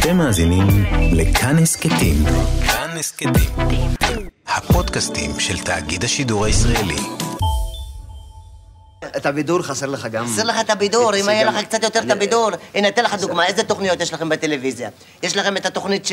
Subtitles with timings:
[0.00, 0.66] אתם מאזינים
[1.12, 2.24] לכאן הסכתים.
[2.66, 3.32] כאן הסכתים.
[4.48, 6.96] הפודקאסטים של תאגיד השידור הישראלי.
[9.16, 10.26] את הבידור חסר לך גם...
[10.26, 12.50] חסר לך את הבידור, אם היה גם- לך קצת יותר את אני- הבידור.
[12.74, 14.88] הנה, אתן לך דוגמה, איזה תוכניות יש לכם בטלוויזיה?
[15.22, 16.06] יש לכם את התוכנית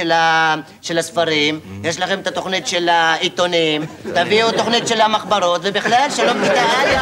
[0.82, 3.82] של הספרים, יש לכם את התוכנית של העיתונים,
[4.14, 6.96] תביאו תוכנית של המחברות, ובכלל, שלום כיתה א'.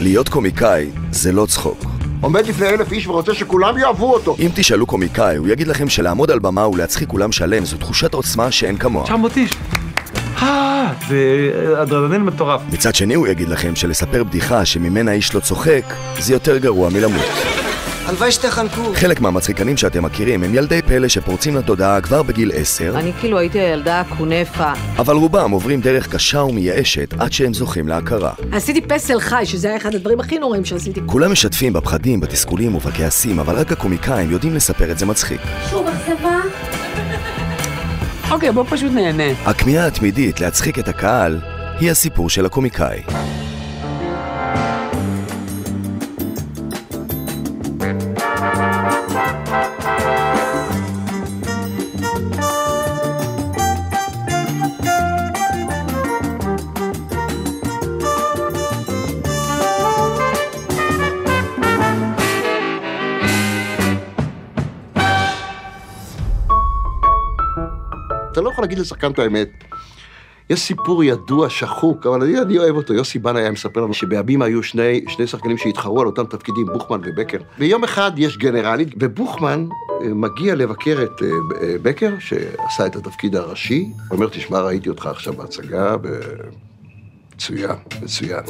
[0.00, 1.84] להיות קומיקאי זה לא צחוק.
[2.20, 4.36] עומד לפני אלף איש ורוצה שכולם יאהבו אותו.
[4.38, 8.50] אם תשאלו קומיקאי, הוא יגיד לכם שלעמוד על במה ולהצחיק אולם שלם זו תחושת עוצמה
[8.50, 9.04] שאין כמוה.
[9.04, 9.50] 900 איש.
[10.42, 12.60] אה, זה אדרנלין מטורף.
[12.72, 15.84] מצד שני הוא יגיד לכם שלספר בדיחה שממנה איש לא צוחק,
[16.18, 17.69] זה יותר גרוע מלמות.
[18.10, 18.92] הלוואי שתחנקו.
[18.94, 23.60] חלק מהמצחיקנים שאתם מכירים הם ילדי פלא שפורצים לתודעה כבר בגיל 10, אני כאילו הייתי
[23.60, 24.72] הילדה הקונפה.
[24.98, 28.32] אבל רובם עוברים דרך קשה ומייאשת עד שהם זוכים להכרה.
[28.52, 31.00] עשיתי פסל חי, שזה היה אחד הדברים הכי נוראים שעשיתי.
[31.06, 35.40] כולם משתפים בפחדים, בתסכולים ובכעסים, אבל רק הקומיקאים יודעים לספר את זה מצחיק.
[38.30, 39.32] אוקיי, בוא פשוט נהנה.
[39.44, 41.40] הכמיהה התמידית להצחיק את הקהל
[41.80, 43.02] היא הסיפור של הקומיקאי.
[68.80, 69.48] לשחקן את האמת.
[70.50, 72.94] יש סיפור ידוע, שחוק, אבל אני, אני אוהב אותו.
[72.94, 77.00] יוסי בנה היה מספר לנו שבימים היו שני, שני שחקנים שהתחרו על אותם תפקידים, בוכמן
[77.04, 77.38] ובקר.
[77.58, 79.66] ויום אחד יש גנרלית, ובוכמן
[80.02, 81.28] אה, מגיע לבקר את אה,
[81.62, 83.88] אה, בקר, שעשה את התפקיד הראשי.
[84.08, 86.20] הוא אומר, תשמע, ראיתי אותך עכשיו בהצגה, ו...
[87.34, 88.44] מצוין, מצוין.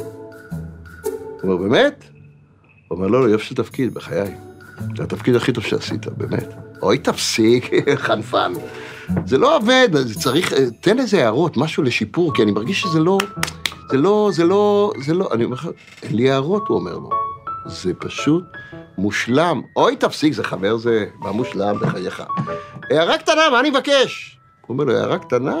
[1.41, 2.05] הוא אומר, באמת?
[2.87, 4.35] הוא אומר, לא, לא, יופי של תפקיד, בחיי.
[4.97, 6.47] זה התפקיד הכי טוב שעשית, באמת.
[6.81, 8.53] אוי, תפסיק, חנפן.
[9.25, 12.99] זה לא עובד, זה צריך, אה, תן איזה הערות, משהו לשיפור, כי אני מרגיש שזה
[12.99, 13.17] לא,
[13.91, 15.69] זה לא, זה לא, זה לא, אני אומר לך,
[16.03, 17.09] אין לי הערות, הוא אומר לו.
[17.65, 18.43] זה פשוט
[18.97, 19.61] מושלם.
[19.75, 22.23] אוי, תפסיק, זה חבר זה, מה מושלם בחייך.
[22.91, 24.39] הערה קטנה, מה אני מבקש?
[24.61, 25.55] הוא אומר לו, הערה קטנה?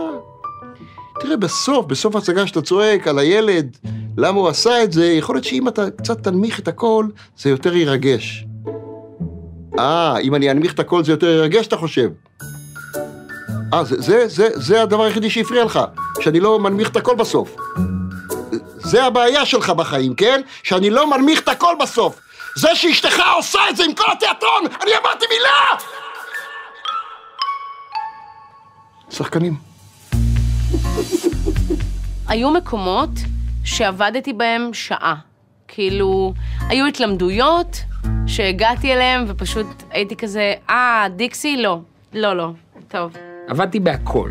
[1.19, 3.77] תראה, בסוף, בסוף ההצגה שאתה צועק על הילד,
[4.17, 7.05] למה הוא עשה את זה, יכול להיות שאם אתה קצת תנמיך את הכל,
[7.37, 8.45] זה יותר ירגש.
[9.79, 12.09] אה, אם אני אנמיך את הכל זה יותר ירגש, אתה חושב?
[13.73, 15.79] אה, זה, זה, זה, זה הדבר היחידי שהפריע לך,
[16.21, 17.55] שאני לא מנמיך את הכל בסוף.
[18.77, 20.41] זה הבעיה שלך בחיים, כן?
[20.63, 22.19] שאני לא מנמיך את הכל בסוף.
[22.55, 25.79] זה שאשתך עושה את זה עם כל התיאטרון, אני אמרתי מילה!
[29.09, 29.55] שחקנים.
[32.27, 33.09] היו מקומות
[33.63, 35.15] שעבדתי בהם שעה.
[35.67, 36.33] כאילו,
[36.69, 37.77] היו התלמדויות
[38.27, 41.57] שהגעתי אליהם ופשוט הייתי כזה, אה, דיקסי?
[41.57, 41.79] לא.
[42.13, 42.49] לא, לא.
[42.87, 43.30] טוב.
[43.51, 44.29] עבדתי בהכל.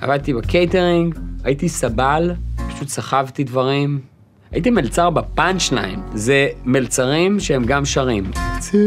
[0.00, 2.32] עבדתי בקייטרינג, הייתי סבל,
[2.68, 4.00] פשוט סחבתי דברים.
[4.50, 6.00] הייתי מלצר בפאנצ' ליין.
[6.14, 8.30] זה מלצרים שהם גם שרים.
[8.56, 8.78] קצה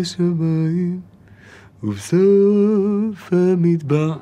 [0.00, 1.00] השמיים
[1.82, 4.12] ובסוף המדבר.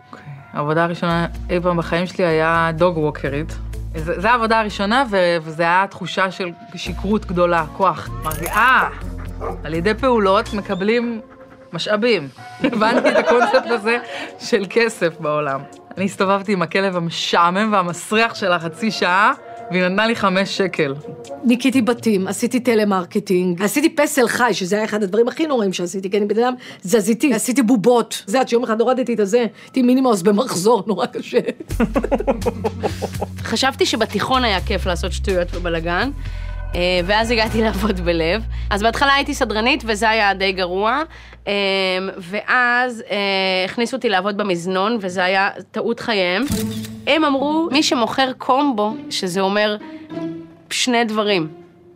[0.52, 3.58] העבודה הראשונה אי פעם בחיים שלי היה dog ווקרית.
[3.94, 8.10] זו העבודה הראשונה, ו- וזה היה תחושה של שכרות גדולה, כוח.
[8.22, 8.88] אמרתי, אה,
[9.64, 11.20] על ידי פעולות מקבלים
[11.76, 12.28] משאבים.
[12.60, 13.98] הבנתי את הקונספט הזה
[14.38, 15.60] של כסף בעולם.
[15.96, 19.32] אני הסתובבתי עם הכלב המשעמם והמסריח שלה חצי שעה,
[19.70, 20.94] והיא נתנה לי חמש שקל.
[21.44, 26.18] ניקיתי בתים, עשיתי טלמרקטינג, עשיתי פסל חי, שזה היה אחד הדברים הכי נוראים שעשיתי, כי
[26.18, 28.22] אני בן אדם תזזיתי, עשיתי בובות.
[28.26, 31.38] זה עד שיום אחד הורדתי את הזה, הייתי מינימוס במחזור, נורא קשה.
[33.42, 36.10] חשבתי שבתיכון היה כיף לעשות שטויות ובלאגן,
[37.04, 38.42] ואז הגעתי לעבוד בלב.
[38.70, 41.02] אז בהתחלה הייתי סדרנית, וזה היה די גרוע,
[41.48, 41.52] אה,
[42.18, 43.16] ואז אה,
[43.64, 46.44] הכניסו אותי לעבוד במזנון, וזה היה טעות חייהם.
[47.06, 49.76] הם אמרו, מי שמוכר קומבו, שזה אומר
[50.70, 51.48] שני דברים.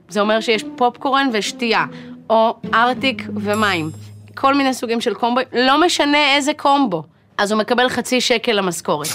[0.09, 1.85] זה אומר שיש פופקורן ושתייה,
[2.31, 3.91] או ארטיק ומים.
[4.35, 7.03] כל מיני סוגים של קומבו, לא משנה איזה קומבו.
[7.39, 9.09] אז הוא מקבל חצי שקל למשכורת.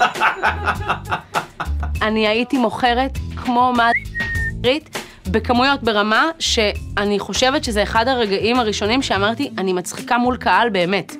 [2.02, 3.72] אני הייתי מוכרת כמו
[4.62, 11.12] מערית בכמויות ברמה שאני חושבת שזה אחד הרגעים הראשונים שאמרתי, אני מצחיקה מול קהל באמת.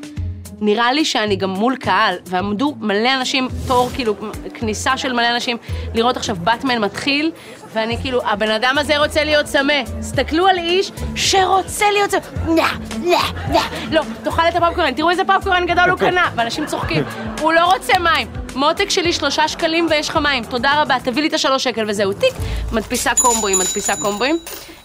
[0.60, 4.14] נראה לי שאני גם מול קהל, ועמדו מלא אנשים, תור, כאילו,
[4.54, 5.56] כניסה של מלא אנשים,
[5.94, 7.30] לראות עכשיו באטמן מתחיל,
[7.72, 9.82] ואני כאילו, הבן אדם הזה רוצה להיות צמא.
[10.00, 12.54] תסתכלו על איש שרוצה להיות צמא.
[12.54, 12.68] נה,
[13.04, 13.60] נה, נה.
[13.90, 17.04] לא, תאכל את הפופקורן, תראו איזה פופקורן גדול הוא קנה, ואנשים צוחקים.
[17.40, 18.28] הוא לא רוצה מים.
[18.58, 22.12] מותק שלי שלושה שקלים ויש לך מים, תודה רבה, תביא לי את השלוש שקל וזהו,
[22.12, 22.34] טיק.
[22.72, 24.38] מדפיסה קומבואים, מדפיסה קומבואים.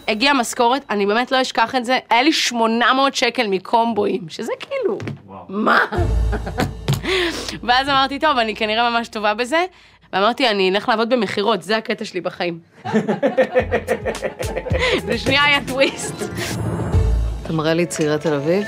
[0.07, 4.97] הגיעה משכורת, אני באמת לא אשכח את זה, היה לי 800 שקל מקומבואים, שזה כאילו,
[5.49, 5.79] מה?
[7.67, 9.65] ואז אמרתי, טוב, אני כנראה ממש טובה בזה,
[10.13, 12.59] ואמרתי, אני אלך לעבוד במכירות, זה הקטע שלי בחיים.
[15.07, 16.15] לשנייה היה טוויסט.
[17.43, 18.63] אתה מראה לי צעירי תל אביב?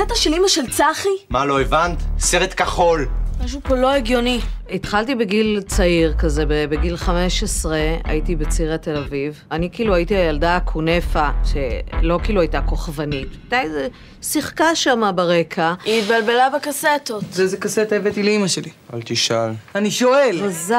[0.00, 1.08] הקסטה של אמא של צחי?
[1.30, 1.98] מה, לא הבנת?
[2.18, 3.08] סרט כחול.
[3.44, 4.40] משהו פה לא הגיוני.
[4.70, 9.42] התחלתי בגיל צעיר כזה, בגיל 15 הייתי בצעירי תל אביב.
[9.50, 13.28] אני כאילו הייתי הילדה הקונפה, שלא כאילו הייתה כוכבנית.
[13.42, 13.88] הייתה איזה...
[14.22, 15.74] שיחקה שמה ברקע.
[15.84, 17.24] היא התבלבלה בקסטות.
[17.32, 18.70] זה איזה קסטה הבאתי לאמא שלי.
[18.94, 19.50] אל תשאל.
[19.74, 20.38] אני שואל.
[20.42, 20.74] רזה.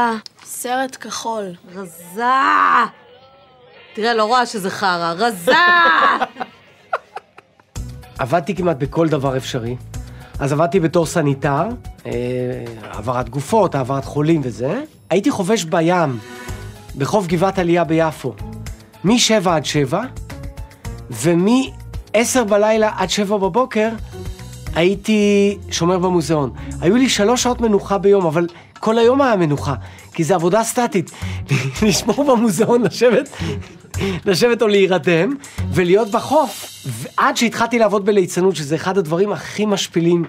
[0.46, 1.46] סרט כחול.
[1.76, 2.24] רזה.
[3.94, 5.14] תראה, לא רואה שזה חרא.
[5.18, 5.52] רזה!
[8.22, 9.76] עבדתי כמעט בכל דבר אפשרי.
[10.40, 11.64] אז עבדתי בתור סניטר,
[12.06, 12.12] אה,
[12.82, 14.82] העברת גופות, העברת חולים וזה.
[15.10, 16.20] הייתי חובש בים,
[16.98, 18.34] בחוף גבעת עלייה ביפו,
[19.04, 20.02] מ-7 עד 7,
[21.12, 23.90] ומ-10 בלילה עד 7 בבוקר
[24.76, 26.52] הייתי שומר במוזיאון.
[26.82, 28.48] היו לי שלוש שעות מנוחה ביום, אבל
[28.80, 29.76] כל היום היה מנוחה,
[30.14, 31.12] כי זו עבודה סטטית.
[31.88, 33.30] לשמור במוזיאון, לשבת,
[34.26, 35.36] לשבת או להירדם,
[35.74, 36.68] ולהיות בחוף.
[37.18, 40.26] עד שהתחלתי לעבוד בליצנות, שזה אחד הדברים הכי משפילים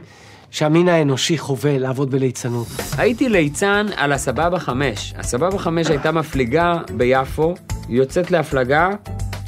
[0.51, 2.67] שהמין האנושי חווה, לעבוד בליצנות.
[2.99, 5.15] הייתי ליצן על הסבבה חמש.
[5.19, 7.55] הסבבה חמש הייתה מפליגה ביפו,
[7.89, 8.91] יוצאת להפלגה,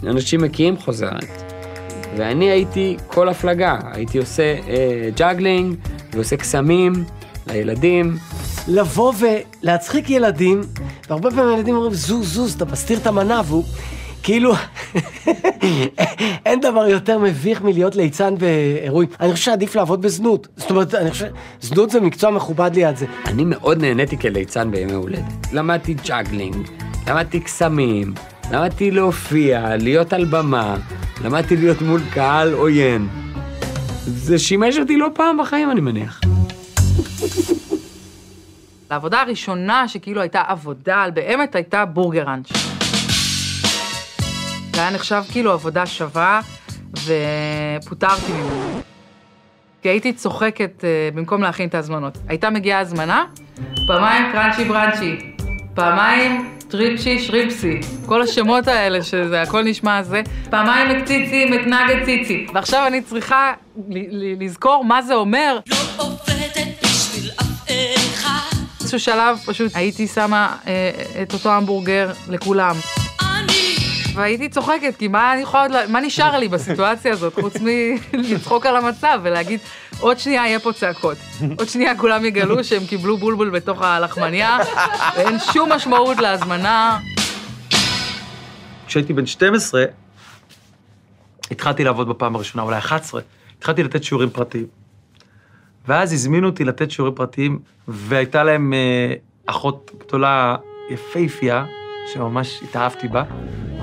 [0.02, 1.54] אנשים מקיאים, חוזרת.
[2.16, 5.76] ואני הייתי כל הפלגה, הייתי עושה אה, juggling,
[6.12, 6.92] ועושה קסמים
[7.46, 8.16] לילדים.
[8.68, 10.60] לבוא ולהצחיק ילדים,
[11.08, 13.64] והרבה פעמים הילדים אומרים, זוז, זוז, אתה מסתיר את המנה, והוא
[14.22, 14.54] כאילו,
[16.46, 19.08] אין דבר יותר מביך מלהיות ליצן באירועים.
[19.20, 20.48] אני חושב שעדיף לעבוד בזנות.
[20.56, 21.26] זאת אומרת, אני חושב,
[21.60, 23.06] זנות זה מקצוע מכובד ליד זה.
[23.26, 25.46] אני מאוד נהניתי כליצן בימי הולדת.
[25.52, 26.68] למדתי juggling,
[27.08, 28.14] למדתי קסמים,
[28.52, 30.76] למדתי להופיע, להיות על במה,
[31.24, 33.08] למדתי להיות מול קהל עוין.
[34.06, 36.20] זה שימש אותי לא פעם בחיים, אני מניח.
[38.94, 42.52] העבודה הראשונה שכאילו הייתה עבודה על באמת הייתה בורגראנץ'.
[44.74, 46.40] זה היה נחשב כאילו עבודה שווה,
[46.90, 48.80] ופוטרתי ממנו.
[49.82, 52.18] כי הייתי צוחקת uh, במקום להכין את ההזמנות.
[52.28, 53.24] הייתה מגיעה הזמנה,
[53.86, 55.34] פעמיים קראנצ'י ברנצ'י,
[55.74, 62.46] פעמיים טריפשי שריפסי, כל השמות האלה שזה הכל נשמע זה, פעמיים מקציצי מקנגד ציצי.
[62.54, 63.52] ועכשיו אני צריכה
[64.40, 65.58] לזכור מה זה אומר.
[65.98, 66.04] לא
[68.84, 70.90] באיזשהו שלב פשוט הייתי שמה אה,
[71.22, 72.76] את אותו המבורגר לכולם.
[74.14, 77.54] והייתי צוחקת, כי מה, אני יכולה, מה נשאר לי בסיטואציה הזאת, חוץ
[78.12, 79.60] מלצחוק על המצב ולהגיד,
[80.00, 81.16] עוד שנייה יהיה פה צעקות.
[81.58, 84.58] עוד שנייה כולם יגלו שהם קיבלו בולבול בתוך הלחמניה,
[85.16, 86.98] ואין שום משמעות להזמנה.
[88.86, 89.84] כשהייתי בן 12,
[91.50, 93.20] התחלתי לעבוד בפעם הראשונה, אולי 11,
[93.58, 94.83] התחלתי לתת שיעורים פרטיים.
[95.88, 97.58] ואז הזמינו אותי לתת שיעורים פרטיים,
[97.88, 99.14] והייתה להם אה,
[99.46, 100.56] אחות גדולה
[100.90, 101.64] יפייפייה,
[102.12, 103.22] שממש התאהבתי בה,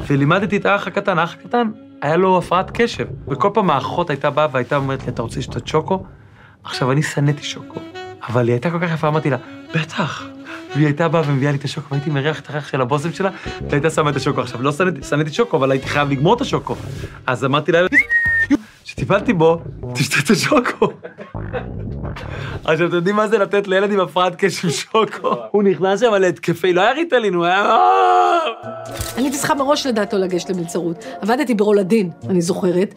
[0.07, 1.19] ולימדתי את האח הקטן.
[1.19, 1.71] האח הקטן,
[2.01, 5.68] היה לו הפרעת קשב, וכל פעם האחות הייתה באה והייתה אומרת לי, אתה רוצה לשתות
[5.68, 6.03] שוקו?
[6.63, 7.80] עכשיו, אני שנאתי שוקו,
[8.27, 9.38] אבל היא הייתה כל כך יפה, אמרתי לה,
[9.75, 10.27] בטח.
[10.75, 13.30] והיא הייתה באה ומביאה לי את השוקו, והייתי מריח את הריח של הבושם שלה,
[13.69, 14.42] והייתה שמה את השוקו.
[14.42, 14.71] עכשיו, לא
[15.09, 16.75] שנאתי שוקו, אבל הייתי חייב לגמור את השוקו.
[17.27, 17.80] אז אמרתי לה,
[19.12, 19.58] כשטיפלתי בו,
[19.94, 20.88] תשתה את השוקו.
[22.63, 25.36] עכשיו, אתם יודעים מה זה לתת לילד עם הפרעת קשב שוקו?
[25.51, 27.75] הוא נכנס שם להתקפי, לא היה ריטלין, הוא היה...
[29.18, 31.06] אני הייתי צריכה מראש לדעתו לגשת למלצרות.
[31.22, 32.96] עבדתי ברולדין, אני זוכרת.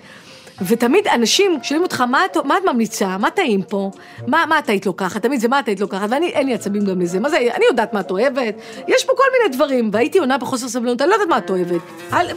[0.67, 3.19] ותמיד אנשים שואלים אותך, מה את, מה את ממליצה?
[3.19, 3.91] מה טעים פה?
[4.27, 5.23] מה, מה את היית לוקחת?
[5.23, 6.07] תמיד זה מה את היית לוקחת?
[6.11, 7.21] ואני, אין לי עצבים גם לזה.
[7.21, 8.55] מה זה, אני יודעת מה את אוהבת.
[8.89, 9.91] יש פה כל מיני דברים.
[9.93, 11.81] והייתי עונה בחוסר סבלנות, אני לא יודעת מה את אוהבת.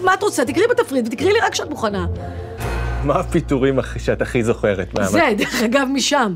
[0.03, 0.45] מה את רוצה?
[0.45, 2.05] תקראי בתפריט ותקראי לי רק כשאת מוכנה.
[3.03, 4.89] מה הפיטורים שאת הכי זוכרת?
[5.03, 6.35] זה, דרך אגב, משם.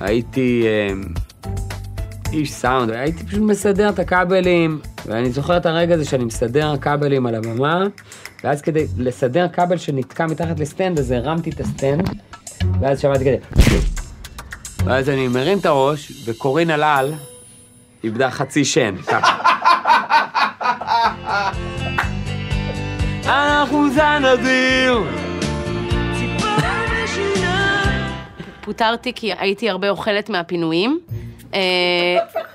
[0.00, 0.88] הייתי אה,
[2.32, 7.26] איש סאונד, הייתי פשוט מסדר את הכבלים, ואני זוכר את הרגע הזה שאני מסדר כבלים
[7.26, 7.82] על הבמה,
[8.44, 12.10] ואז כדי לסדר כבל שנתקע מתחת לסטנד, אז הרמתי את הסטנד,
[12.80, 13.36] ואז שמעתי כזה...
[14.84, 17.12] ואז אני מרים את הראש, וקורין אלאל
[18.04, 18.94] איבדה חצי שן.
[23.26, 25.23] אנחנו זן נדיר!
[28.64, 31.00] פוטרתי כי הייתי הרבה אוכלת מהפינויים.
[31.54, 31.60] אה,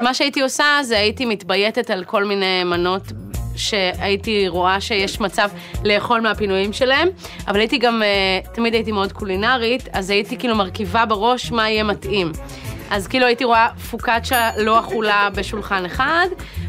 [0.01, 3.01] מה שהייתי עושה זה הייתי מתבייתת על כל מיני מנות
[3.55, 5.49] שהייתי רואה שיש מצב
[5.83, 7.07] לאכול מהפינויים שלהם,
[7.47, 11.83] אבל הייתי גם, אה, תמיד הייתי מאוד קולינרית, אז הייתי כאילו מרכיבה בראש מה יהיה
[11.83, 12.31] מתאים.
[12.91, 16.27] אז כאילו הייתי רואה פוקאצ'ה לא אכולה בשולחן אחד,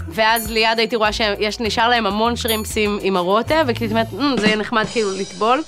[0.09, 1.11] ואז ליד הייתי רואה
[1.50, 5.62] שנשאר להם המון שרימפסים עם הרוטב, וכאילו "אמ, זה יהיה נחמד כאילו לטבול.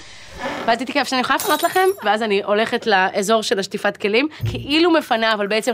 [0.67, 1.89] ואז הייתי כאילו, שאני יכולה לפנות לכם?
[2.05, 5.73] ואז אני הולכת לאזור של השטיפת כלים, כאילו מפנה, אבל בעצם,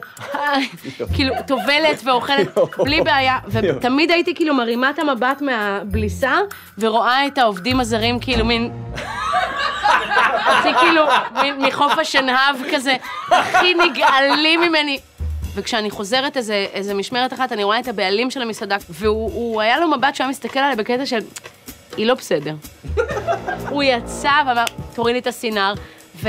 [1.14, 6.32] כאילו, טובלת ואוכלת, בלי בעיה, ותמיד הייתי כאילו מרימה את המבט מהבליסה,
[6.78, 8.70] ורואה את העובדים הזרים כאילו מין...
[10.62, 11.02] זה כאילו,
[11.58, 12.96] מחוף השנהב כזה,
[13.30, 14.98] הכי נגעלים ממני.
[15.54, 19.80] וכשאני חוזרת איזה, איזה משמרת אחת, אני רואה את הבעלים של המסעדה, והוא הוא- היה
[19.80, 21.18] לו מבט שהיה מסתכל עליי בקטע של,
[21.98, 22.54] היא לא בסדר.
[23.68, 24.64] הוא יצא ואמר,
[24.94, 25.74] תוריד לי את הסינר,
[26.16, 26.28] ו...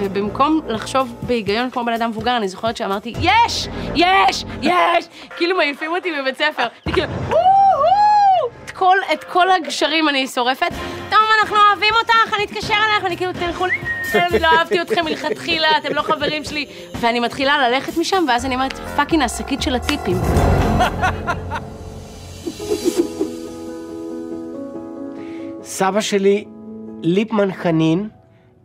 [0.00, 3.68] ובמקום לחשוב בהיגיון כמו בן אדם מבוגר, אני זוכרת שאמרתי, יש!
[3.94, 4.44] יש!
[4.62, 5.08] יש!
[5.36, 6.66] כאילו מעיפים אותי בבית ספר.
[6.86, 7.12] הייתי כאילו!
[8.64, 10.70] את כל, את כל הגשרים אני שורפת.
[11.10, 13.66] טוב, אנחנו אוהבים אותך, אני אתקשר אליך, ואני כאילו, תלכו...
[14.14, 16.66] אני לא אהבתי אתכם מלכתחילה, אתם לא חברים שלי.
[17.00, 20.16] ואני מתחילה ללכת משם, ואז אני אומרת, fucking השקית של הטיפים.
[25.68, 26.44] סבא שלי,
[27.02, 28.08] ליפמן חנין,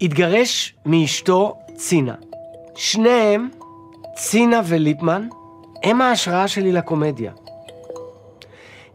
[0.01, 2.15] התגרש מאשתו צינה.
[2.75, 3.50] שניהם,
[4.15, 5.27] צינה וליפמן,
[5.83, 7.31] הם ההשראה שלי לקומדיה.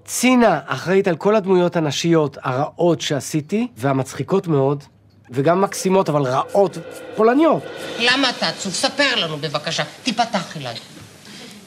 [0.05, 4.85] צינה אחראית על כל הדמויות הנשיות הרעות שעשיתי, והמצחיקות מאוד,
[5.31, 6.79] וגם מקסימות, אבל רעות,
[7.17, 7.63] פולניות.
[7.99, 8.73] למה אתה עצוב?
[8.73, 9.83] ספר לנו בבקשה.
[10.03, 10.75] תיפתח אליי.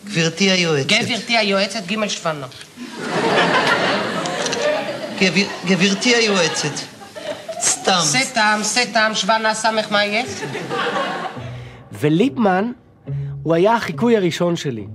[0.05, 0.87] גברתי היועצת.
[0.89, 2.47] גברתי היועצת, ג' שוונה.
[5.21, 6.73] גבר- גברתי היועצת.
[7.61, 7.99] סתם.
[8.03, 10.23] סתם, סתם, שוונה, סמך, מה יהיה?
[11.99, 12.71] וליפמן,
[13.43, 14.87] הוא היה החיקוי הראשון שלי.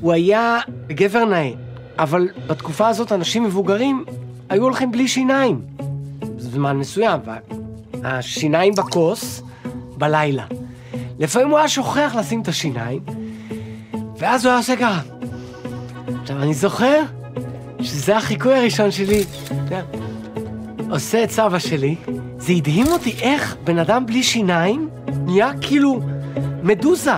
[0.00, 1.50] הוא היה גבר נאה,
[1.98, 4.04] אבל בתקופה הזאת אנשים מבוגרים
[4.48, 5.60] היו הולכים בלי שיניים.
[6.38, 7.20] זמן מסוים,
[8.02, 9.42] והשיניים בכוס
[9.96, 10.44] בלילה.
[11.18, 13.00] לפעמים הוא היה שוכח לשים את השיניים,
[14.18, 15.00] ואז הוא היה עושה ככה.
[16.22, 17.02] עכשיו, אני זוכר
[17.82, 19.24] שזה החיקוי הראשון שלי.
[19.50, 19.80] יודע,
[20.90, 21.96] עושה את סבא שלי,
[22.38, 24.88] זה הדהים אותי איך בן אדם בלי שיניים
[25.24, 26.00] נהיה כאילו
[26.62, 27.12] מדוזה.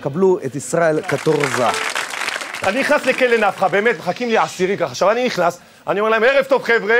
[0.00, 1.68] קבלו את ישראל קטורזה.
[2.66, 4.90] אני נכנס לכלא נפחא, באמת, מחכים לי עשירי ככה.
[4.90, 6.96] עכשיו אני נכנס, אני אומר להם, ערב טוב חבר'ה,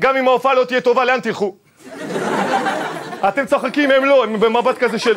[0.00, 1.54] גם אם ההופעה לא תהיה טובה, לאן תלכו?
[3.28, 5.14] אתם צוחקים, הם לא, הם במבט כזה של...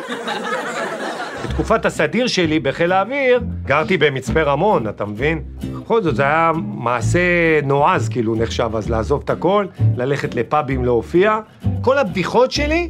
[1.44, 5.42] בתקופת הסדיר שלי בחיל האוויר, גרתי במצפה רמון, אתה מבין?
[5.82, 7.20] בכל זאת, זה היה מעשה
[7.62, 9.66] נועז, כאילו, נחשב אז, לעזוב את הכל,
[9.96, 11.38] ללכת לפאבים להופיע.
[11.80, 12.88] כל הבדיחות שלי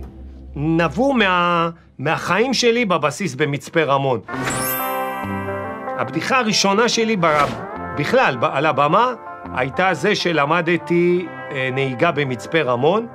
[0.56, 1.70] נבעו מה...
[1.98, 4.20] מהחיים שלי בבסיס במצפה רמון.
[5.98, 7.26] הבדיחה הראשונה שלי ב...
[7.98, 9.12] בכלל, על הבמה,
[9.54, 13.06] הייתה זה שלמדתי אה, נהיגה במצפה רמון,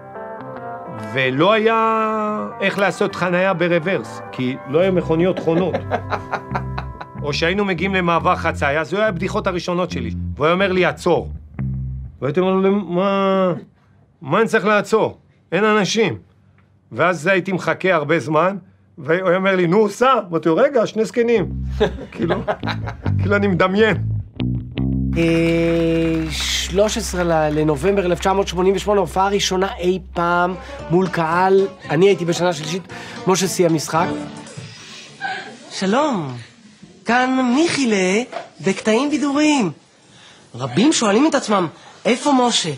[1.13, 5.75] ולא היה איך לעשות חנייה ברוורס, כי לא היו מכוניות חונות.
[7.21, 10.11] או שהיינו מגיעים למעבר חצייה, זו היו הבדיחות הראשונות שלי.
[10.35, 11.31] והוא היה אומר לי, עצור.
[12.21, 13.53] והייתי אומר לו, מה...
[14.21, 15.17] מה אני צריך לעצור?
[15.51, 16.17] אין אנשים.
[16.91, 18.57] ואז הייתי מחכה הרבה זמן,
[18.97, 20.13] והוא היה אומר לי, נו, סע.
[20.29, 21.51] אמרתי לו, רגע, שני זקנים.
[22.11, 22.35] כאילו,
[23.19, 24.14] כאילו אני מדמיין.
[25.17, 25.23] אה,
[26.31, 30.55] 13 ל- לנובמבר 1988, הופעה ראשונה אי פעם
[30.89, 31.67] מול קהל.
[31.89, 32.81] אני הייתי בשנה שלישית,
[33.27, 34.07] משה סיים משחק.
[35.71, 36.37] שלום,
[37.05, 38.21] כאן מיכילה
[38.61, 39.71] בקטעים בידוריים.
[40.55, 41.67] רבים שואלים את עצמם,
[42.05, 42.71] איפה משה?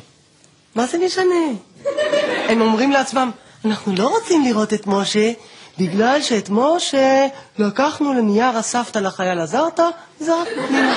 [0.76, 1.36] מה זה משנה?
[2.50, 3.32] הם אומרים לעצמם,
[3.66, 5.32] אנחנו לא רוצים לראות את משה,
[5.80, 9.80] בגלל שאת משה לקחנו לנייר הסבתא לחייל עזרת,
[10.20, 10.96] זרקנו פנימה.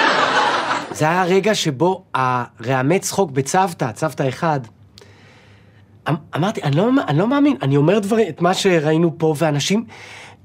[0.92, 4.60] זה היה הרגע שבו הרעמי צחוק בצוותא, צוותא אחד,
[6.08, 9.84] אמ- אמרתי, אני לא, אני לא מאמין, אני אומר דברים, את מה שראינו פה, ואנשים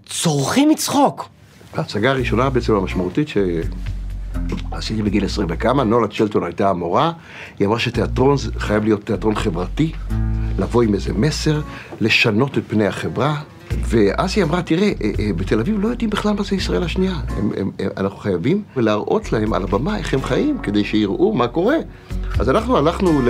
[0.06, 1.30] צורכים מצחוק.
[1.74, 7.12] ההצגה הראשונה בעצם המשמעותית שעשיתי בגיל 20 וכמה, נולה צ'לטון הייתה המורה,
[7.60, 9.92] היא אמרה שתיאטרון חייב להיות תיאטרון חברתי,
[10.60, 11.62] לבוא עם איזה מסר,
[12.02, 13.36] לשנות את פני החברה.
[13.82, 17.14] ואז היא אמרה, תראה, אה, אה, בתל אביב לא יודעים בכלל מה זה ישראל השנייה.
[17.14, 21.48] הם, הם, הם, אנחנו חייבים להראות להם על הבמה איך הם חיים, כדי שיראו מה
[21.48, 21.76] קורה.
[22.40, 23.30] אז אנחנו הלכנו ל,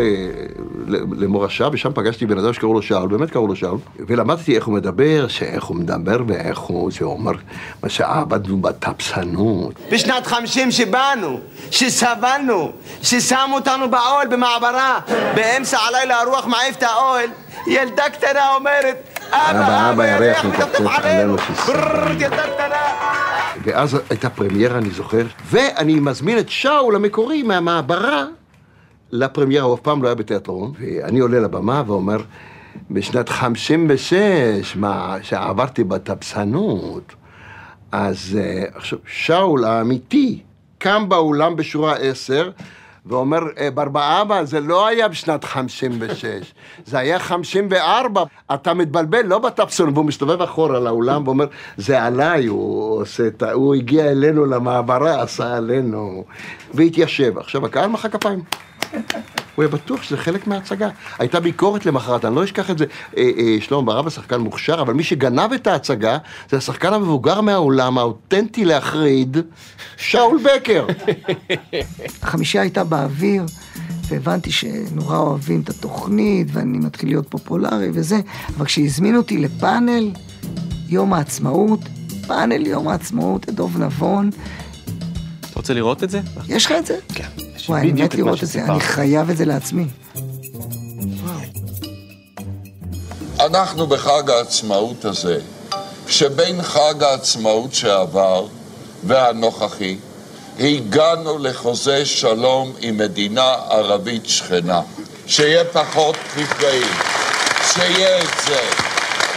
[0.87, 4.65] ל, למורשה, ושם פגשתי בן אדם שקראו לו שאול, באמת קראו לו שאול, ולמדתי איך
[4.65, 7.31] הוא מדבר, שאיך הוא מדבר ואיך הוא, שהוא אומר,
[7.83, 9.73] מה שעבדנו בתפסנות.
[9.91, 11.39] בשנת חמישים שבאנו,
[11.71, 12.71] שסבלנו,
[13.01, 14.99] ששמו אותנו באוהל במעברה,
[15.35, 17.29] באמצע הלילה הרוח מעיף את האוהל,
[17.67, 21.35] ילדה קטנה אומרת, אבא, אבא, ירח מטפטף עלינו.
[23.63, 28.25] ואז הייתה פרמיירה, אני זוכר, ואני מזמין את שאול המקורי מהמעברה
[29.11, 32.17] לפרמיירה, הוא אף פעם לא היה בתיאטרון, ואני עולה לבמה ואומר,
[32.91, 37.15] בשנת 56, מה שעברתי בתפסנות,
[37.91, 40.41] אז אה, עכשיו, שאול האמיתי
[40.77, 42.49] קם באולם בשורה עשר,
[43.05, 46.53] ואומר, "אה, ברבא אבא, זה לא היה בשנת 56,
[46.85, 51.45] זה היה 54, אתה מתבלבל, לא בטפסון, והוא מסתובב אחורה לאולם ואומר,
[51.77, 53.51] זה עליי, הוא עושה את ה...
[53.51, 56.23] הוא הגיע אלינו למעברה, עשה עלינו,
[56.73, 57.37] והתיישב.
[57.37, 58.39] עכשיו, הקהל מחא כפיים.
[59.55, 60.89] הוא היה בטוח שזה חלק מההצגה.
[61.19, 62.85] הייתה ביקורת למחרת, אני לא אשכח את זה.
[63.17, 66.17] אה, אה, שלמה ברבא שחקן מוכשר, אבל מי שגנב את ההצגה
[66.49, 69.37] זה השחקן המבוגר מהעולם, האותנטי להחריד,
[69.97, 70.85] שאול בקר.
[72.23, 73.45] החמישייה הייתה באוויר,
[74.07, 78.19] והבנתי שנורא אוהבים את התוכנית, ואני מתחיל להיות פופולרי וזה,
[78.57, 80.11] אבל כשהזמינו אותי לפאנל,
[80.89, 81.79] יום העצמאות,
[82.27, 84.29] פאנל יום העצמאות, את דוב נבון,
[85.55, 86.21] אתה רוצה לראות את זה?
[86.47, 86.97] יש לך את זה?
[87.13, 87.27] כן.
[87.65, 88.69] יש וואי, אני בדיוק מת את מה לראות את זה, שסיפרת.
[88.69, 89.85] אני חייב את זה לעצמי.
[93.39, 95.39] אנחנו בחג העצמאות הזה,
[96.07, 98.47] שבין חג העצמאות שעבר
[99.03, 99.97] והנוכחי,
[100.59, 104.81] הגענו לחוזה שלום עם מדינה ערבית שכנה.
[105.27, 106.93] שיהיה פחות נפגעים,
[107.73, 108.59] שיהיה את זה.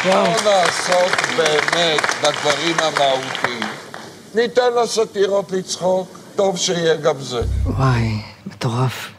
[0.05, 3.73] בואו נעסוק באמת בדברים המהותיים.
[4.35, 7.41] ניתן לסאטירות לצחוק, טוב שיהיה גם זה.
[7.65, 9.13] וואי, מטורף.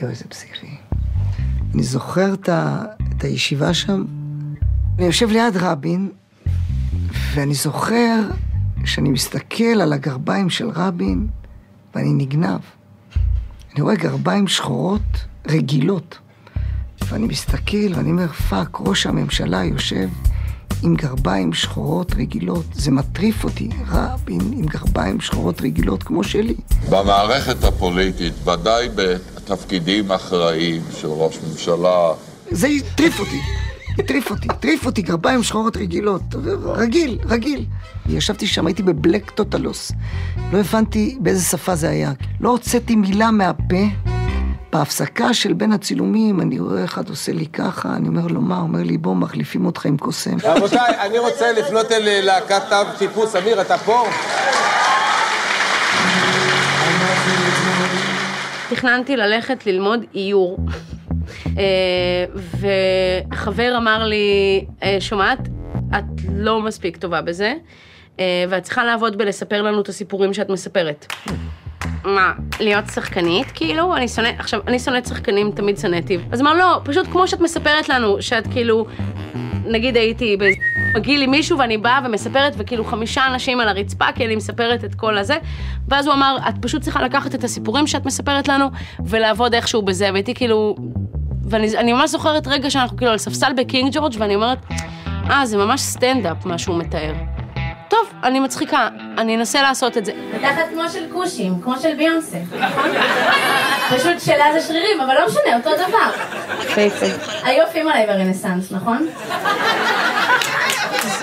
[0.00, 0.76] יואו, איזה פסיכי.
[1.74, 2.82] אני זוכר את, ה...
[3.16, 4.04] את הישיבה שם,
[4.98, 6.08] אני יושב ליד רבין,
[7.34, 8.20] ואני זוכר
[8.84, 11.28] שאני מסתכל על הגרביים של רבין,
[11.94, 12.60] ואני נגנב.
[13.74, 16.18] אני רואה גרביים שחורות רגילות,
[17.08, 20.08] ואני מסתכל ואני אומר, fuck, ראש הממשלה יושב
[20.82, 22.64] עם גרביים שחורות רגילות.
[22.72, 26.54] זה מטריף אותי, רבין עם גרביים שחורות רגילות כמו שלי.
[26.90, 32.12] במערכת הפוליטית, ודאי בתפקידים אחראיים של ראש ממשלה,
[32.50, 33.40] זה הטריף אותי,
[33.98, 36.22] הטריף אותי, הטריף אותי, גרביים שחורות רגילות,
[36.64, 37.64] רגיל, רגיל.
[38.06, 39.92] ישבתי שם, הייתי בבלק טוטלוס.
[40.52, 42.12] לא הבנתי באיזה שפה זה היה.
[42.40, 44.09] לא הוצאתי מילה מהפה.
[44.72, 48.60] בהפסקה של בין הצילומים, אני רואה אחד עושה לי ככה, אני אומר לו, מה?
[48.60, 50.36] אומר לי, בוא, מחליפים אותך עם קוסם.
[50.44, 53.36] רבותיי, אני רוצה לפנות אל להקת תו טיפוס.
[53.36, 54.04] אמיר, אתה פה?
[58.70, 60.58] תכננתי ללכת ללמוד איור.
[61.58, 62.24] אה,
[63.30, 65.38] וחבר אמר לי, אה, שומעת,
[65.98, 67.54] את לא מספיק טובה בזה,
[68.20, 71.06] אה, ואת צריכה לעבוד בלספר לנו את הסיפורים שאת מספרת.
[72.04, 73.50] מה, להיות שחקנית?
[73.54, 76.18] כאילו, אני שונאת, עכשיו, אני שונאת שחקנים, תמיד שנאתי.
[76.32, 78.86] אז אמר, לא, פשוט כמו שאת מספרת לנו, שאת כאילו,
[79.66, 80.58] נגיד הייתי באיזה
[80.94, 84.94] מגיע לי מישהו ואני באה ומספרת, וכאילו חמישה אנשים על הרצפה, כי אני מספרת את
[84.94, 85.36] כל הזה,
[85.88, 88.66] ואז הוא אמר, את פשוט צריכה לקחת את הסיפורים שאת מספרת לנו,
[89.06, 90.76] ולעבוד איכשהו בזה, והייתי כאילו,
[91.44, 94.58] ואני אני ממש זוכרת רגע שאנחנו כאילו על ספסל בקינג ג'ורג', ואני אומרת,
[95.30, 97.39] אה, זה ממש סטנדאפ, מה שהוא מתאר.
[97.90, 100.12] טוב, אני מצחיקה, אני אנסה לעשות את זה.
[100.34, 102.38] מתחת כמו של כושים, כמו של ביונסה?
[103.96, 106.10] פשוט שלה זה שרירים, אבל לא משנה, אותו דבר.
[107.44, 109.06] היו עפים עליי ברנסאנס, נכון?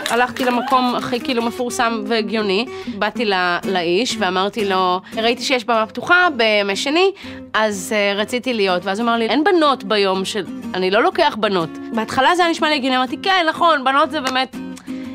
[0.09, 6.27] הלכתי למקום הכי כאילו מפורסם והגיוני, באתי לא, לאיש ואמרתי לו, ראיתי שיש במה פתוחה
[6.35, 7.11] בימי שני,
[7.53, 10.45] אז uh, רציתי להיות, ואז הוא אמר לי, אין בנות ביום של...
[10.73, 11.69] אני לא לוקח בנות.
[11.93, 14.55] בהתחלה זה היה נשמע לי הגיוני, אמרתי, כן, נכון, בנות זה באמת,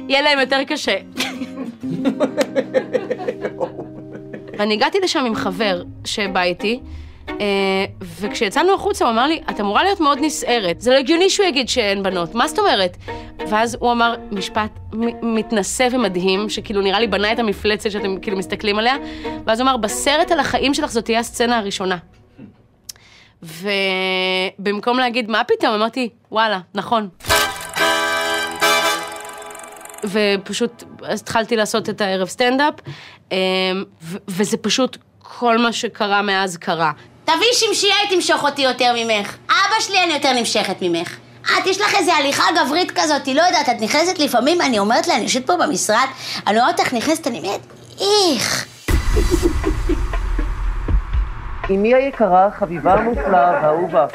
[0.09, 0.97] יהיה להם יותר קשה.
[4.59, 6.81] ואני הגעתי לשם עם חבר שבא איתי,
[7.29, 7.85] אה,
[8.21, 10.81] וכשיצאנו החוצה הוא אמר לי, את אמורה להיות מאוד נסערת.
[10.81, 12.97] זה לא הגיוני שהוא יגיד שאין בנות, מה זאת אומרת?
[13.49, 14.79] ואז הוא אמר משפט
[15.23, 18.97] מתנשא ומדהים, שכאילו נראה לי בנה את המפלצת שאתם כאילו מסתכלים עליה,
[19.47, 21.97] ואז הוא אמר, בסרט על החיים שלך זאת תהיה הסצנה הראשונה.
[24.59, 25.75] ובמקום להגיד, מה פתאום?
[25.75, 27.09] אמרתי, וואלה, נכון.
[30.05, 32.75] ופשוט התחלתי לעשות את הערב סטנדאפ,
[34.03, 36.93] ו- וזה פשוט כל מה שקרה מאז קרה.
[37.25, 39.37] תביאי שמשייה היא תמשוך אותי יותר ממך.
[39.51, 41.17] אבא שלי אני יותר נמשכת ממך.
[41.43, 45.15] את, יש לך איזה הליכה גברית כזאת, לא יודעת, את נכנסת לפעמים, אני אומרת לה,
[45.15, 46.07] אני יושבת פה במשרד,
[46.47, 47.61] אני רואה אותך נכנסת, אני אומרת,
[48.01, 48.67] איך.
[51.71, 54.07] אמי היקרה, חביבה המופלאה והאהובה.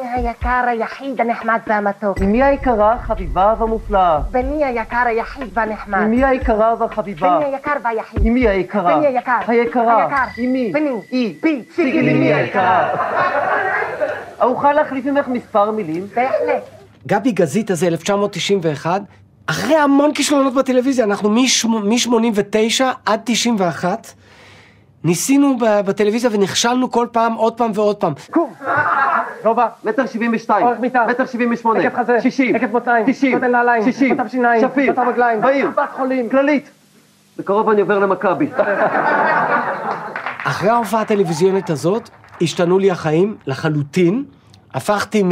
[0.00, 2.18] בני היקר, היחיד, הנחמד והמתוק.
[2.22, 4.20] אמי היקרה, חביבה והמופלאה.
[4.30, 5.98] בני היקר, היחיד והנחמד.
[5.98, 7.38] אמי היקרה והחביבה.
[7.38, 8.26] בני היקר והיחיד.
[8.26, 8.96] אמי היקרה.
[8.96, 9.38] בני היקר.
[9.46, 10.02] היקרה.
[10.04, 10.24] היקר.
[10.38, 10.72] אמי.
[10.72, 10.90] בני.
[11.12, 11.34] אי.
[11.42, 11.62] בי.
[11.74, 12.88] סיגי לי אמי היקרה.
[14.42, 16.06] אוכל להחליף ממך מספר מילים?
[16.14, 16.62] בהחלט.
[17.06, 19.02] גבי גזית הזה, 1991,
[19.46, 24.06] אחרי המון כישלונות בטלוויזיה, אנחנו מ-89 עד 91,
[25.04, 28.12] ניסינו בטלוויזיה ונכשלנו כל פעם, עוד פעם ועוד פעם.
[28.30, 28.52] קום.
[29.44, 30.66] גובה, מטר שבעים ושתיים.
[30.66, 31.06] אורך מיטה.
[31.08, 31.80] מטר שבעים ושמונה.
[31.80, 32.20] היקף חזה.
[32.20, 32.54] שישים.
[32.54, 33.06] היקף מותניים.
[33.08, 33.32] תשעים.
[33.32, 33.84] גודל נעליים.
[33.84, 34.14] שישים.
[34.14, 34.60] מצב שיניים.
[34.60, 34.92] שפיר.
[34.92, 35.40] מצב רגליים.
[35.40, 35.66] בהיר.
[35.66, 36.28] קופת חולים.
[36.28, 36.70] כללית.
[37.38, 38.48] בקרוב אני עובר למכבי.
[40.44, 42.10] אחרי ההופעה הטלוויזיונית הזאת,
[42.42, 44.24] השתנו לי החיים לחלוטין.
[44.74, 45.22] הפכתי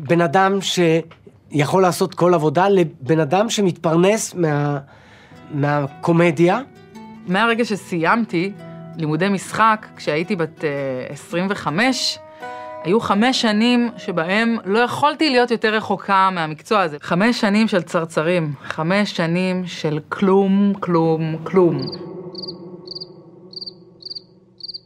[0.00, 4.78] מבן אדם שיכול לעשות כל עבודה לבן אדם שמתפרנס מה...
[5.54, 6.60] מהקומדיה.
[7.26, 8.52] מהרגע שסיימתי
[8.96, 10.70] לימודי משחק, כשהייתי בת אה,
[11.08, 12.18] 25,
[12.84, 16.96] היו חמש שנים שבהם לא יכולתי להיות יותר רחוקה מהמקצוע הזה.
[17.00, 21.80] חמש שנים של צרצרים, חמש שנים של כלום, כלום, כלום.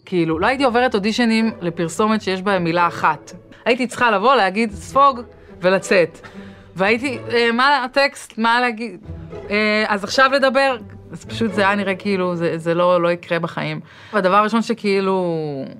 [0.04, 3.32] כאילו, לא הייתי עוברת אודישנים לפרסומת שיש בהם מילה אחת.
[3.64, 5.20] הייתי צריכה לבוא, להגיד ספוג
[5.60, 6.28] ולצאת.
[6.76, 9.00] והייתי, אה, מה הטקסט, מה להגיד,
[9.50, 10.76] אה, אז עכשיו לדבר,
[11.14, 13.80] אז פשוט זה היה נראה כאילו זה, זה לא, לא יקרה בחיים.
[14.12, 15.34] והדבר הראשון שכאילו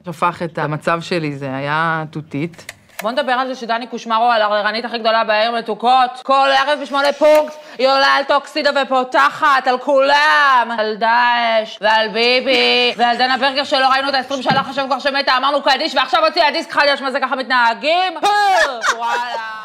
[0.07, 2.73] הפך את המצב שלי זה היה תותית.
[3.03, 6.11] בוא נדבר על זה שדני קושמרו הערערנית הכי גדולה בעיר מתוקות.
[6.23, 10.69] כל ערב בשמונה פונקט היא עולה על טוקסידה ופותחת על כולם.
[10.79, 15.37] על דאעש, ועל ביבי, ועל דנה ברגר שלא ראינו את ה-20 שנה חשב כבר שמתה,
[15.37, 18.13] אמרנו קדיש, ועכשיו הוציאה דיסק חדש, מה זה ככה מתנהגים?
[18.99, 19.65] וואלה.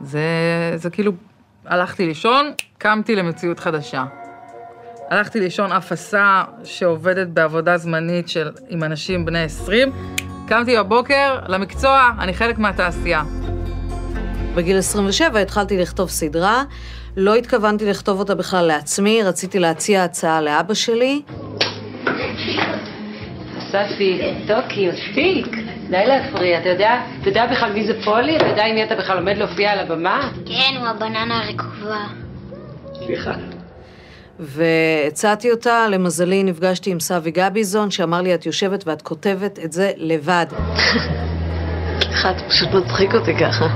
[0.00, 0.20] זה,
[0.74, 1.12] זה כאילו,
[1.66, 4.04] הלכתי לישון, קמתי למציאות חדשה.
[5.10, 9.92] הלכתי לישון אפסה שעובדת בעבודה זמנית של, עם אנשים בני 20,
[10.48, 13.22] קמתי בבוקר למקצוע, אני חלק מהתעשייה.
[14.54, 16.62] בגיל 27 התחלתי לכתוב סדרה,
[17.16, 21.22] לא התכוונתי לכתוב אותה בכלל לעצמי, רציתי להציע הצעה לאבא שלי.
[23.68, 25.46] ססי, טוקי, מספיק.
[25.90, 28.36] די להפריע, אתה יודע, אתה יודע בכלל מי זה פולי?
[28.36, 30.30] אתה יודע עם מי אתה בכלל עומד להופיע על הבמה?
[30.46, 32.04] כן, הוא הבננה הרקובה.
[33.06, 33.57] סליחה.
[34.40, 39.92] והצעתי אותה, למזלי נפגשתי עם סבי גביזון, שאמר לי, את יושבת ואת כותבת את זה
[39.96, 40.46] לבד.
[42.20, 43.66] אתה פשוט מצחיק אותי ככה.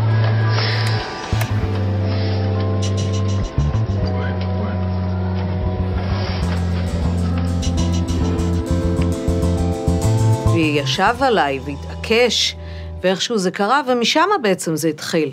[10.54, 12.56] וישב עליי והתעקש,
[13.02, 15.32] ואיכשהו זה קרה, ומשם בעצם זה התחיל.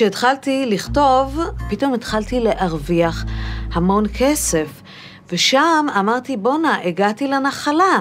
[0.00, 3.24] כשהתחלתי לכתוב, פתאום התחלתי להרוויח
[3.72, 4.82] המון כסף.
[5.32, 8.00] ושם אמרתי, בואנה, הגעתי לנחלה.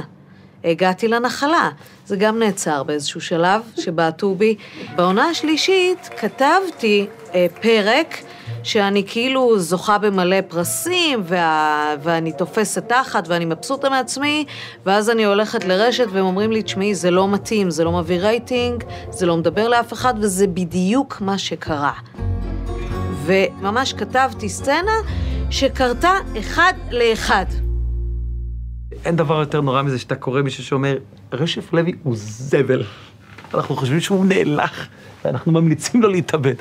[0.64, 1.70] הגעתי לנחלה.
[2.06, 4.56] זה גם נעצר באיזשהו שלב שבעטו בי.
[4.96, 8.18] בעונה השלישית כתבתי אה, פרק
[8.64, 11.96] שאני כאילו זוכה במלא פרסים, וה...
[12.04, 14.46] ואני תופסת תחת ואני מבסוטה מעצמי,
[14.86, 18.84] ואז אני הולכת לרשת והם אומרים לי, תשמעי, זה לא מתאים, זה לא מביא רייטינג,
[19.10, 21.94] זה לא מדבר לאף אחד, וזה בדיוק מה שקרה.
[23.26, 24.92] וממש כתבתי סצנה
[25.50, 27.46] שקרתה אחד לאחד.
[29.06, 30.98] אין דבר יותר נורא מזה שאתה קורא מישהו שאומר,
[31.34, 32.84] רשף לוי הוא זבל.
[33.54, 34.88] אנחנו חושבים שהוא נאלח,
[35.26, 36.54] ואנחנו ממליצים לו להתאבד.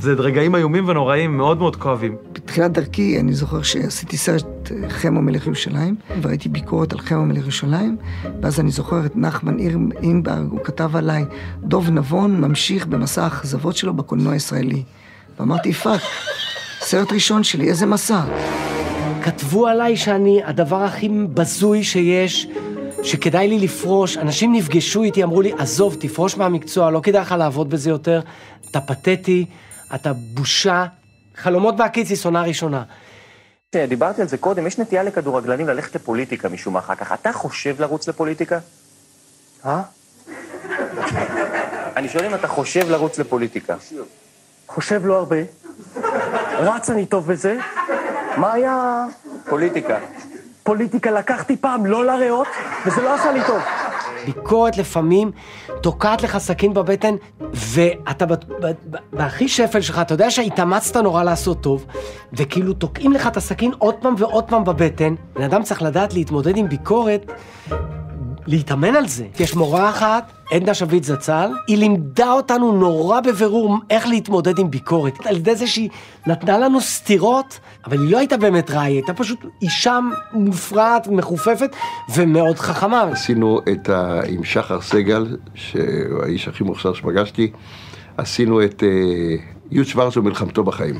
[0.00, 2.16] זה רגעים איומים ונוראים, מאוד מאוד כואבים.
[2.32, 7.42] בתחילת דרכי, אני זוכר שעשיתי סרט אה, חימו מלך ירושלים, וראיתי ביקורת על חימו מלך
[7.42, 7.96] ירושלים,
[8.42, 9.56] ואז אני זוכר את נחמן
[10.02, 11.24] אינגבר, הוא כתב עליי,
[11.62, 14.82] דב נבון ממשיך במסע האכזבות שלו בקולנוע הישראלי.
[15.40, 16.00] ואמרתי, fuck,
[16.80, 18.20] סרט ראשון שלי, איזה מסע.
[19.22, 22.46] כתבו עליי שאני הדבר הכי בזוי שיש,
[23.06, 24.16] שכדאי לי לפרוש.
[24.16, 28.20] אנשים נפגשו איתי, אמרו לי, עזוב, תפרוש מהמקצוע, לא כדאי לך לעבוד בזה יותר.
[28.70, 29.46] אתה פתטי,
[29.94, 30.86] אתה בושה.
[31.36, 32.82] חלומות בהקיציס, עונה ראשונה.
[33.88, 37.12] דיברתי על זה קודם, יש נטייה לכדורגלנים ללכת לפוליטיקה משום מה אחר כך.
[37.12, 38.58] אתה חושב לרוץ לפוליטיקה?
[39.66, 39.82] אה?
[41.96, 43.76] אני שואל אם אתה חושב לרוץ לפוליטיקה.
[44.66, 45.36] חושב לא הרבה.
[46.58, 47.56] רץ אני טוב בזה.
[48.36, 49.04] מה היה...
[49.48, 49.98] פוליטיקה.
[50.66, 52.46] פוליטיקה לקחתי פעם לא לריאות,
[52.86, 53.58] וזה לא עשה לי טוב.
[54.26, 55.30] ביקורת לפעמים
[55.82, 57.14] תוקעת לך סכין בבטן,
[57.52, 58.24] ואתה
[59.12, 61.86] בהכי שפל שלך, אתה יודע שהתאמצת נורא לעשות טוב,
[62.32, 65.14] וכאילו תוקעים לך את הסכין עוד פעם ועוד פעם בבטן.
[65.34, 67.32] בן אדם צריך לדעת להתמודד עם ביקורת,
[68.46, 69.26] להתאמן על זה.
[69.40, 75.26] יש מורה אחת, עדנה שביט זצ"ל, היא לימדה אותנו נורא בבירור איך להתמודד עם ביקורת.
[75.26, 75.88] על ידי זה שהיא
[76.26, 79.98] נתנה לנו סטירות, אבל היא לא הייתה באמת רעה, היא הייתה פשוט אישה
[80.32, 81.76] מופרעת, מחופפת
[82.14, 83.02] ומאוד חכמה.
[83.02, 84.20] עשינו את ה...
[84.28, 87.52] עם שחר סגל, שהוא האיש הכי מוכשר שפגשתי,
[88.16, 88.88] עשינו את אה,
[89.70, 90.98] יוד שוורץ ומלחמתו בחיים.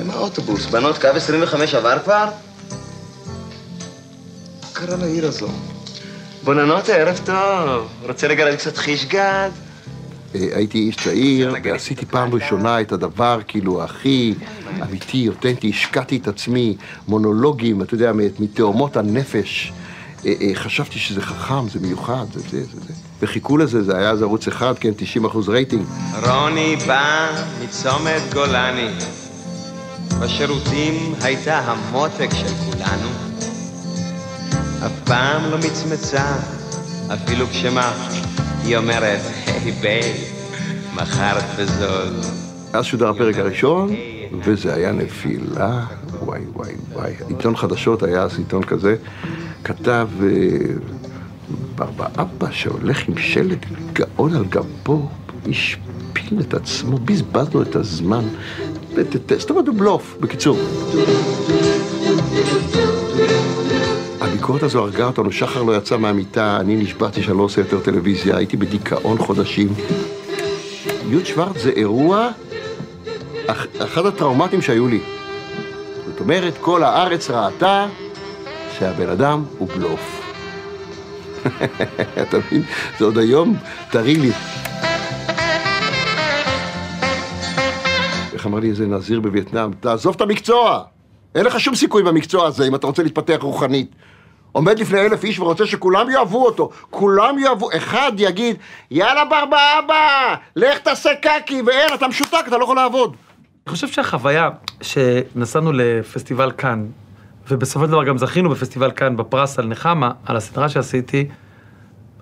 [0.00, 2.28] עם האוטובוס, בנות, קו 25 עבר כבר?
[4.86, 5.48] קרה לעיר הזו?
[6.44, 7.88] בוננות, ערב טוב.
[8.08, 9.50] רוצה לגרד קצת חישגד?
[10.34, 14.34] אה, הייתי איש צעיר, ועשיתי פעם ראשונה את הדבר כאילו הכי
[14.82, 16.76] אמיתי, אותנטי, השקעתי את עצמי,
[17.08, 19.72] מונולוגים, אתה יודע, מתאומות הנפש,
[20.26, 22.92] אה, אה, חשבתי שזה חכם, זה מיוחד, זה זה, זה זה.
[23.20, 25.84] וחיכו לזה, זה היה אז ערוץ אחד, כן, 90 אחוז רייטינג.
[26.22, 28.88] רוני בא מצומת גולני,
[30.20, 33.29] בשירותים הייתה המותק של כולנו.
[34.86, 36.24] אף פעם לא מצמצה,
[37.14, 37.92] אפילו כשמה,
[38.62, 40.12] היא אומרת, היי ביי,
[40.94, 42.14] מכרת בזול.
[42.72, 43.94] אז שודר הפרק הראשון,
[44.44, 45.84] וזה היה נפילה,
[46.22, 47.12] וואי וואי וואי.
[47.28, 48.96] עיתון חדשות היה אז עיתון כזה,
[49.64, 50.28] כתב אה,
[51.74, 55.08] ברבא אבא שהולך עם שלט גאון על גבו,
[55.50, 58.24] השפיל את עצמו, בזבזנו את הזמן.
[59.38, 60.58] זאת אומרת, הוא בלוף, בקיצור.
[64.40, 68.36] הביקורת הזו הרגה אותנו, שחר לא יצא מהמיטה, אני נשבעתי שאני לא עושה יותר טלוויזיה,
[68.36, 69.68] הייתי בדיכאון חודשים.
[71.10, 72.28] י' שוורץ זה אירוע,
[73.46, 75.00] אח- אחד הטראומטיים שהיו לי.
[76.06, 77.86] זאת אומרת, כל הארץ ראתה
[78.78, 80.20] שהבן אדם הוא בלוף.
[82.22, 82.62] אתה מבין?
[82.98, 83.56] זה עוד היום
[83.90, 84.30] טרי לי.
[88.32, 89.70] איך אמר לי איזה נזיר בווייטנאם?
[89.80, 90.82] תעזוב את המקצוע!
[91.34, 93.90] אין לך שום סיכוי במקצוע הזה אם אתה רוצה להתפתח רוחנית.
[94.52, 96.70] עומד לפני אלף איש ורוצה שכולם יאהבו אותו.
[96.90, 98.56] כולם יאהבו, אחד יגיד,
[98.90, 103.16] יאללה ברבא אבא, לך תעשה קקי, ואין, אתה משותק, אתה לא יכול לעבוד.
[103.66, 104.48] אני חושב שהחוויה
[104.80, 106.86] שנסענו לפסטיבל כאן,
[107.48, 111.28] ובסופו של דבר גם זכינו בפסטיבל כאן בפרס על נחמה, על הסדרה שעשיתי,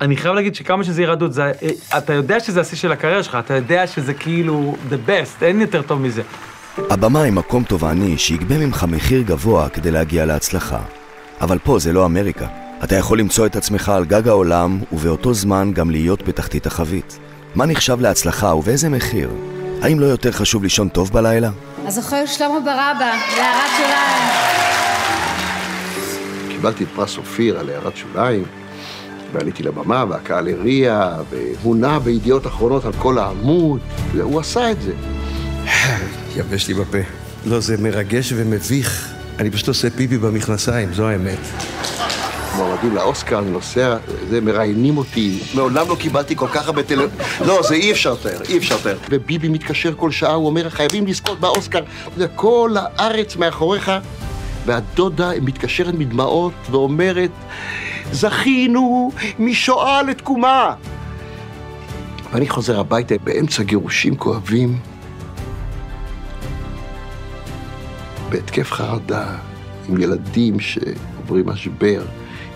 [0.00, 1.52] אני חייב להגיד שכמה שזה ירדות, זה,
[1.98, 5.82] אתה יודע שזה השיא של הקריירה שלך, אתה יודע שזה כאילו the best, אין יותר
[5.82, 6.22] טוב מזה.
[6.90, 10.80] הבמה היא מקום תובעני שיגבה ממך מחיר גבוה כדי להגיע להצלחה.
[11.40, 12.46] אבל פה זה לא אמריקה.
[12.84, 17.18] אתה יכול למצוא את עצמך על גג העולם, ובאותו זמן גם להיות בתחתית החבית.
[17.54, 19.30] מה נחשב להצלחה ובאיזה מחיר?
[19.82, 21.50] האם לא יותר חשוב לישון טוב בלילה?
[21.86, 24.32] הזוכר שלמה ברבא, להערת שוליים.
[26.48, 28.44] קיבלתי את פרס אופיר על הערת שוליים,
[29.32, 33.80] ועליתי לבמה, והקהל הריע, והוא נע בידיעות אחרונות על כל העמוד,
[34.12, 34.92] והוא עשה את זה.
[36.36, 36.98] יבש לי בפה.
[37.46, 39.17] לא, זה מרגש ומביך.
[39.38, 41.38] אני פשוט עושה פיפי במכנסיים, זו האמת.
[42.56, 43.96] מועמדים לאוסקר, אני נוסע,
[44.28, 45.38] זה, מראיינים אותי.
[45.54, 47.08] מעולם לא קיבלתי כל כך הרבה טל...
[47.46, 48.96] לא, זה אי אפשר לתאר, אי אפשר לתאר.
[49.10, 51.82] וביבי מתקשר כל שעה, הוא אומר, חייבים לזכות באוסקר.
[52.14, 53.92] יודע, כל הארץ מאחוריך,
[54.66, 57.30] והדודה מתקשרת מדמעות ואומרת,
[58.12, 60.74] זכינו משואה לתקומה.
[62.32, 64.78] ואני חוזר הביתה באמצע גירושים כואבים,
[68.30, 69.36] בהתקף חרדה,
[69.88, 72.04] עם ילדים שעוברים משבר,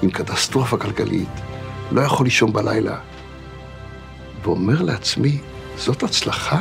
[0.03, 1.29] עם קטסטרופה כלכלית,
[1.93, 2.99] לא יכול לישון בלילה,
[4.43, 5.41] ואומר לעצמי,
[5.77, 6.61] זאת הצלחה?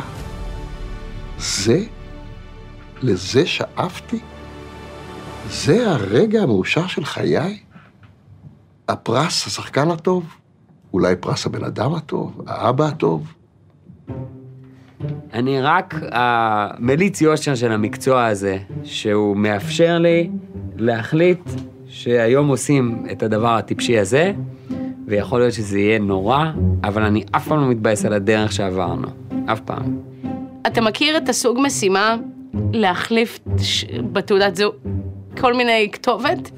[1.38, 1.84] זה?
[3.02, 4.20] לזה שאפתי?
[5.50, 7.60] זה הרגע המאושר של חיי?
[8.88, 10.26] הפרס, השחקן הטוב?
[10.94, 12.42] אולי פרס הבן אדם הטוב?
[12.48, 13.34] האבא הטוב?
[15.34, 20.30] אני רק המליץ יושר של המקצוע הזה, שהוא מאפשר לי
[20.78, 21.40] להחליט
[21.88, 24.34] שהיום עושים את הדבר הטיפשי הזה,
[25.08, 26.46] ויכול להיות שזה יהיה נורא,
[26.84, 29.08] אבל אני אף פעם לא מתבאס על הדרך שעברנו.
[29.46, 29.98] אף פעם.
[30.68, 32.16] אתה מכיר את הסוג משימה
[32.74, 34.78] להחליף ש- בתעודת זהות
[35.40, 36.52] כל מיני כתובת?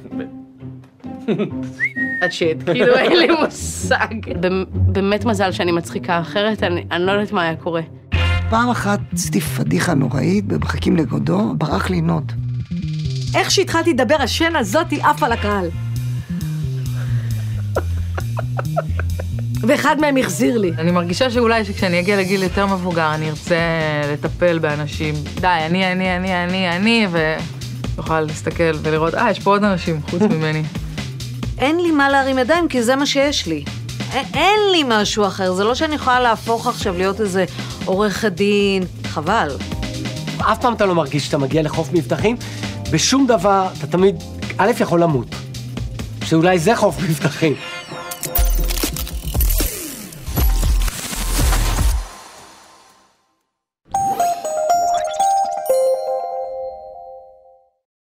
[2.22, 4.16] עד שיט, כאילו אין לי מושג.
[4.94, 7.82] באמת מזל שאני מצחיקה, אחרת אני אני לא יודעת מה היה קורה.
[8.54, 12.24] פעם אחת עשיתי פדיחה נוראית במחכים לגודו, ברח לי נוט.
[13.36, 15.70] איך שהתחלתי לדבר, השן הזאתי עף על הקהל.
[19.68, 20.72] ואחד מהם החזיר לי.
[20.78, 23.56] אני מרגישה שאולי שכשאני אגיע לגיל יותר מבוגר, אני ארצה
[24.13, 25.16] לטפל באנשים.
[25.42, 27.08] די, אני, אני, אני, אני, אני,
[27.96, 30.63] ואוכל להסתכל ולראות, אה, יש פה עוד אנשים חוץ ממני.
[31.58, 33.63] אין לי מה להרים ידיים, כי זה מה שיש לי.
[34.13, 37.45] אין לי משהו אחר, זה לא שאני יכולה להפוך עכשיו להיות איזה
[37.86, 39.47] עורכת דין, חבל.
[40.38, 42.36] אף פעם אתה לא מרגיש שאתה מגיע לחוף מבטחים,
[42.91, 44.15] בשום דבר אתה תמיד,
[44.58, 45.28] א', יכול למות.
[46.26, 47.56] שאולי זה חוף מבטחים.